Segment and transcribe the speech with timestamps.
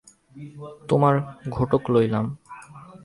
[0.89, 1.15] তোমার
[1.49, 2.25] ঘােটক লইলাম।